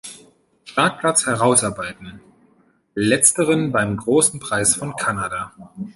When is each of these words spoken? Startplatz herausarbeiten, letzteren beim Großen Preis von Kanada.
Startplatz 0.65 1.27
herausarbeiten, 1.27 2.21
letzteren 2.95 3.71
beim 3.71 3.97
Großen 3.97 4.39
Preis 4.39 4.75
von 4.75 4.95
Kanada. 4.95 5.51